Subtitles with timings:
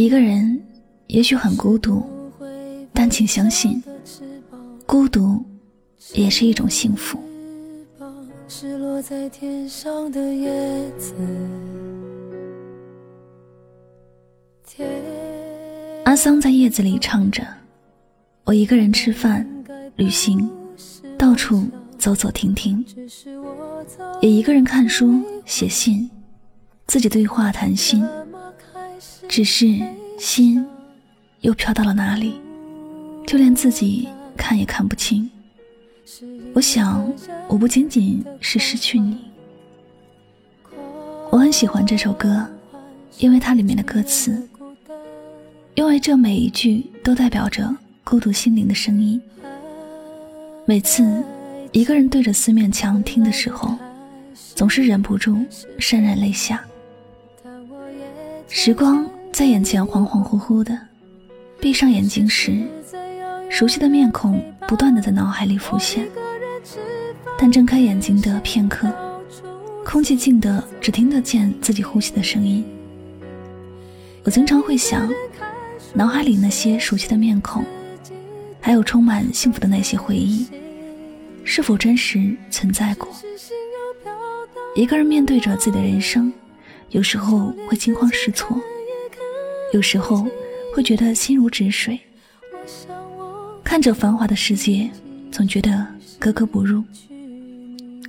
[0.00, 0.58] 一个人
[1.08, 2.02] 也许很孤独，
[2.94, 3.82] 但请相信，
[4.86, 5.44] 孤独
[6.14, 7.20] 也是一种幸福。
[16.04, 17.46] 阿桑在叶子里唱着
[18.44, 19.46] ：“我一个人吃饭、
[19.96, 20.48] 旅行，
[21.18, 21.62] 到处
[21.98, 22.82] 走走停停，
[24.22, 26.08] 也一个人看书、写信，
[26.86, 28.02] 自己对话、谈心。
[29.30, 29.78] 只是
[30.18, 30.66] 心
[31.42, 32.34] 又飘到了哪里，
[33.28, 35.30] 就连自己看也看不清。
[36.52, 37.08] 我想，
[37.46, 39.16] 我不仅仅是失去你。
[41.30, 42.44] 我很喜欢这首歌，
[43.18, 44.44] 因为它里面的歌词。”
[45.76, 49.22] 因为这每一句都代表着孤独心灵的声音。
[50.64, 51.22] 每次
[51.70, 53.78] 一个人对着四面墙听的时候，
[54.56, 55.36] 总是忍不住
[55.78, 56.60] 潸然泪下。
[58.48, 60.78] 时光在眼前恍恍惚惚的，
[61.60, 62.66] 闭上眼睛时，
[63.48, 66.06] 熟悉的面孔不断的在脑海里浮现。
[67.38, 68.92] 但睁开眼睛的片刻，
[69.84, 72.64] 空气静得只听得见自己呼吸的声音。
[74.24, 75.08] 我经常会想。
[75.92, 77.64] 脑海里那些熟悉的面孔，
[78.60, 80.46] 还有充满幸福的那些回忆，
[81.42, 83.08] 是否真实存在过？
[84.76, 86.32] 一个人面对着自己的人生，
[86.90, 88.56] 有时候会惊慌失措，
[89.72, 90.26] 有时候
[90.74, 91.98] 会觉得心如止水。
[93.62, 94.90] 看着繁华的世界，
[95.30, 95.86] 总觉得
[96.18, 96.82] 格格不入。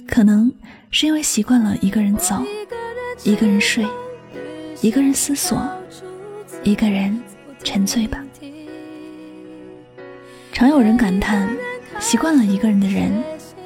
[0.07, 0.51] 可能
[0.89, 2.43] 是因为习惯了一个人走，
[3.23, 3.85] 一个人睡，
[4.81, 5.61] 一个人思索，
[6.63, 7.21] 一个人。
[7.63, 8.25] 沉醉吧。
[10.51, 11.55] 常有人感叹，
[11.99, 13.11] 习惯了一个人的人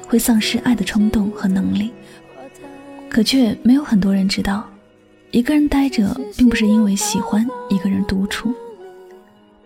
[0.06, 1.94] 会丧失爱的冲动和能力。
[3.08, 4.70] 可却没有很多人知道，
[5.30, 8.54] 一个人待着，并不是因为喜欢一个人独处，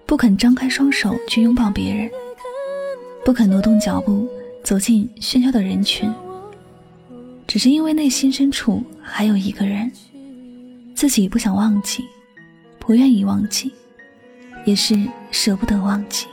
[0.07, 2.11] 不肯张开双手去拥抱别人，
[3.25, 4.29] 不肯挪动脚步
[4.65, 6.13] 走进喧嚣的人群，
[7.47, 9.91] 只是因为内心深处还有一个人，
[10.95, 12.05] 自己不想忘记，
[12.79, 13.73] 不愿意忘记。
[14.67, 14.95] 也是
[15.31, 16.27] 舍不得忘记。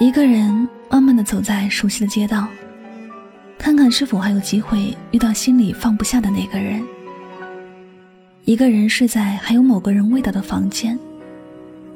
[0.00, 2.48] 一个人慢慢的走在熟悉的街道，
[3.58, 6.82] 看看是否还有机会遇到心里放不下的那个人。
[8.44, 10.98] 一个人睡在还有某个人味道的房间，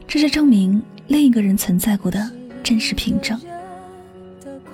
[0.07, 2.31] 这是证明另一个人存在过的
[2.63, 3.39] 真实凭证。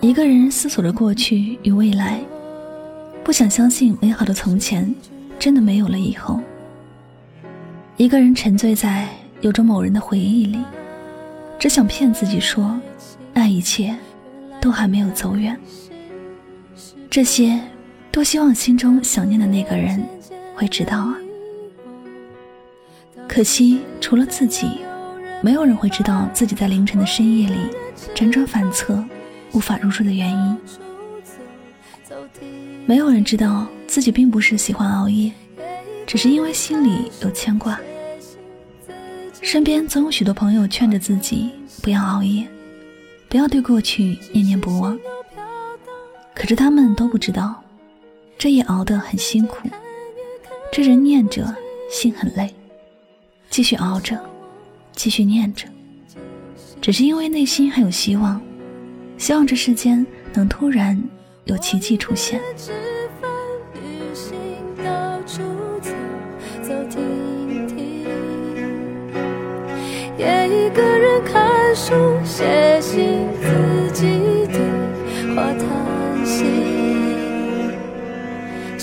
[0.01, 2.21] 一个人思索着过去与未来，
[3.25, 4.95] 不想相信美好的从前
[5.39, 6.41] 真的没有了以后。
[7.97, 9.09] 一个人沉醉在
[9.41, 10.59] 有着某人的回忆里，
[11.59, 12.79] 只想骗自己说，
[13.33, 13.97] 那一切
[14.61, 15.59] 都还没有走远。
[17.15, 17.61] 这些，
[18.11, 20.05] 多希望心中想念的那个人
[20.57, 21.17] 会知道啊。
[23.29, 24.81] 可惜，除了自己，
[25.41, 27.55] 没有人会知道自己在凌晨的深夜里
[28.17, 29.01] 辗转反侧、
[29.53, 30.59] 无法入睡的原因。
[32.85, 35.31] 没有人知道自己并不是喜欢熬夜。
[36.09, 37.79] 只是因为心里有牵挂，
[39.41, 42.45] 身边总有许多朋友劝着自己不要熬夜，
[43.29, 44.99] 不要对过去念念不忘。
[46.35, 47.63] 可是他们都不知道，
[48.37, 49.69] 这夜熬得很辛苦，
[50.73, 51.55] 这人念着
[51.91, 52.53] 心很累，
[53.49, 54.21] 继续熬着，
[54.93, 55.67] 继续念着，
[56.81, 58.41] 只是因为内心还有希望，
[59.17, 61.01] 希望这世间能突然
[61.45, 62.41] 有奇迹出现。
[71.77, 71.93] 书
[72.25, 73.29] 写信，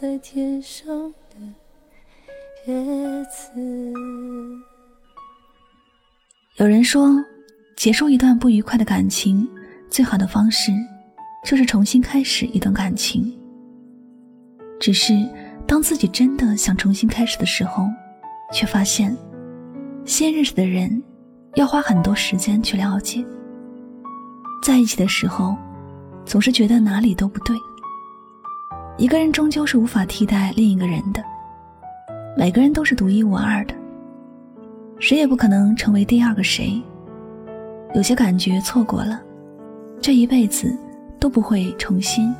[0.00, 1.36] 在天上的
[2.66, 3.52] 叶子。
[6.56, 7.08] 有人说，
[7.76, 9.48] 结束一段不愉快的感情，
[9.88, 10.72] 最好的方式
[11.44, 13.32] 就是重新开始一段感情。
[14.80, 15.14] 只是
[15.64, 17.86] 当自己真的想重新开始的时候，
[18.52, 19.16] 却发现
[20.04, 21.00] 先认识的人。
[21.54, 23.24] 要花很多时间去了解，
[24.60, 25.56] 在一起的时候，
[26.26, 27.56] 总是觉得哪里都不对。
[28.96, 31.22] 一个人终究是无法替代另一个人的，
[32.36, 33.74] 每个人都是独一无二的，
[35.00, 36.80] 谁也不可能成为第二个谁。
[37.92, 39.20] 有些感觉错过了，
[40.00, 40.72] 这一辈子
[41.18, 42.32] 都不会重新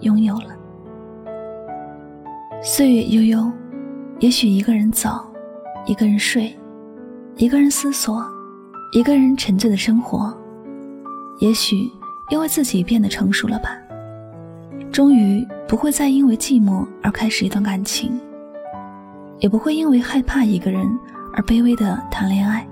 [0.00, 0.56] 拥有了。
[2.62, 3.52] 岁月悠悠，
[4.18, 5.10] 也许一个人走，
[5.84, 6.56] 一个人睡，
[7.36, 8.24] 一个人思索，
[8.92, 10.34] 一个人沉醉的生活。
[11.38, 11.76] 也许
[12.30, 13.78] 因为自己变得成熟了吧，
[14.98, 18.18] 终于不会再因为寂寞而开始一段感情，
[19.38, 20.84] 也不会因为害怕一个人
[21.32, 22.66] 而卑微的谈恋爱。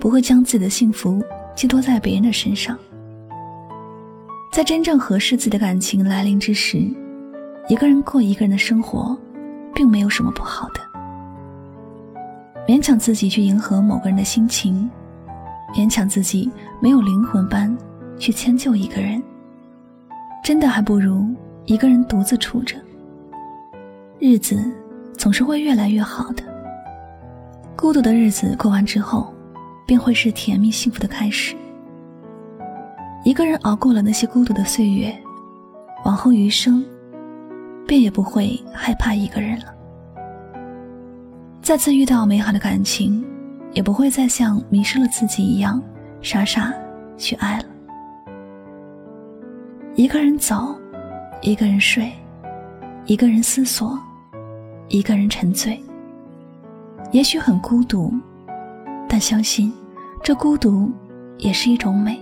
[0.00, 1.22] 不会将自己的幸福
[1.54, 2.78] 寄托在别人的身上，
[4.50, 6.78] 在真正合适自己的感情来临之时，
[7.68, 9.14] 一个人过一个人的生活，
[9.74, 10.80] 并没有什么不好的。
[12.66, 14.88] 勉强自己去迎合某个人的心情，
[15.74, 16.50] 勉强自己
[16.80, 17.76] 没有灵魂般
[18.18, 19.22] 去迁就一个人，
[20.42, 21.26] 真的还不如
[21.66, 22.76] 一个人独自处着。
[24.18, 24.62] 日子
[25.16, 26.42] 总是会越来越好的，
[27.76, 29.32] 孤独的日子过完之后。
[29.84, 31.54] 便会是甜蜜幸福的开始。
[33.24, 35.14] 一个人熬过了那些孤独的岁月，
[36.04, 36.82] 往后余生，
[37.86, 39.66] 便也不会害怕一个人了。
[41.60, 43.22] 再次遇到美好的感情，
[43.72, 45.82] 也不会再像迷失了自己一样，
[46.22, 46.72] 傻傻
[47.18, 47.64] 去爱了。
[49.94, 50.74] 一个人走，
[51.42, 52.10] 一个人睡，
[53.04, 53.98] 一个人思索，
[54.88, 55.78] 一个人沉醉。
[57.10, 58.12] 也许很孤独，
[59.06, 59.70] 但相信。
[60.24, 60.90] 这孤独
[61.36, 62.18] 也是一种美，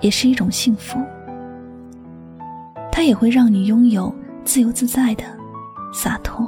[0.00, 1.00] 也是一种幸福。
[2.92, 4.14] 它也会让你拥有
[4.44, 5.24] 自由自在的
[5.92, 6.46] 洒脱。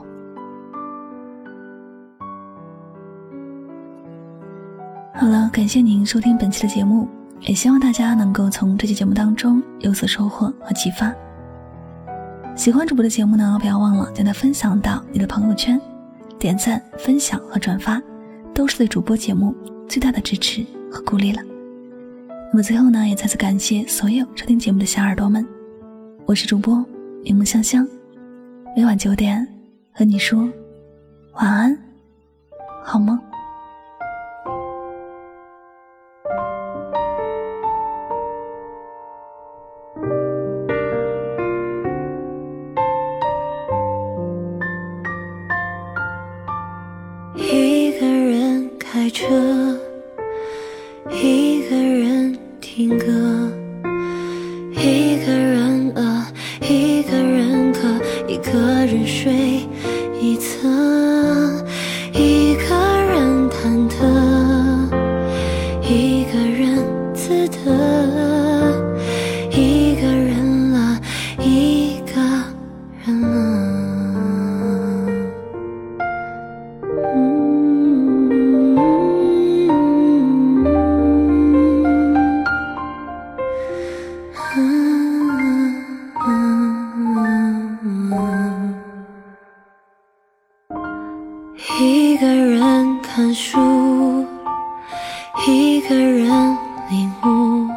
[5.14, 7.08] 好了，感谢您收听本期的节目，
[7.40, 11.12] 也希望大家能够从这期节目当中有所收获和启发。
[12.54, 15.81] 喜欢主播的节目呢，不要忘了将它分享到你的朋友圈，
[16.38, 18.00] 点赞、分享和转发，
[18.54, 19.54] 都是对主播节目。
[19.88, 21.42] 最大的支持和鼓励了。
[22.52, 25.44] 那么最后呢，也再次感谢所有收听节目的小耳朵们。
[26.26, 26.76] 我是主播
[27.25, 27.84] 柠檬香香，
[28.76, 29.44] 每晚九点
[29.92, 30.48] 和你说
[31.32, 31.76] 晚安，
[32.84, 33.30] 好梦。
[49.11, 49.81] 着。
[51.11, 53.19] 一个人听歌，
[91.69, 93.59] 一个人看书，
[95.47, 96.27] 一个人
[96.89, 97.69] 领悟，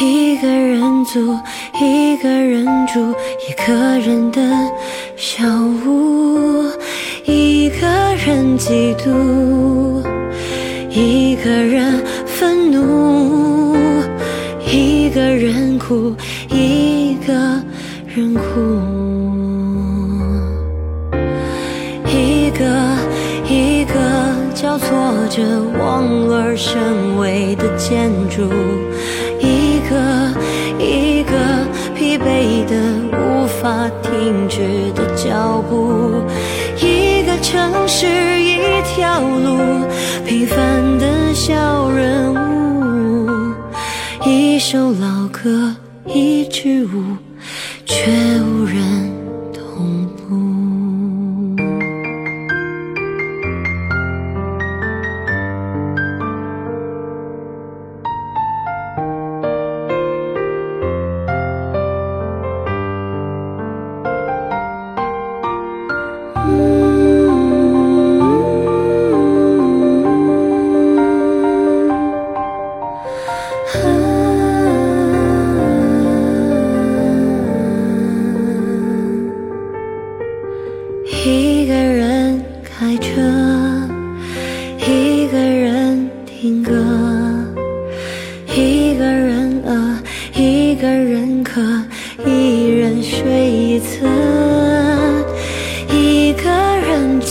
[0.00, 1.38] 一个人租，
[1.80, 3.14] 一个人住，
[3.48, 4.40] 一个人的
[5.16, 5.44] 小
[5.86, 6.64] 屋，
[7.24, 7.86] 一个
[8.26, 10.02] 人嫉妒，
[10.90, 13.76] 一个人愤怒，
[14.66, 16.12] 一个人哭，
[16.50, 17.32] 一个
[18.12, 18.91] 人哭。
[25.34, 25.42] 着
[25.80, 28.42] 望而生畏的建筑，
[29.40, 29.96] 一个
[30.78, 31.32] 一个
[31.94, 32.76] 疲惫的
[33.16, 36.22] 无法停止的脚步，
[36.76, 39.56] 一个城市一条路，
[40.26, 43.54] 平凡的小人物，
[44.26, 45.74] 一首老歌
[46.06, 47.16] 一支舞，
[47.86, 48.10] 却
[48.42, 49.01] 无人。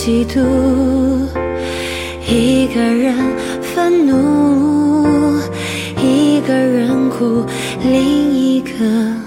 [0.03, 0.39] 嫉妒，
[2.27, 3.15] 一个人
[3.61, 5.05] 愤怒，
[6.03, 7.45] 一个人哭，
[7.83, 9.20] 另一个。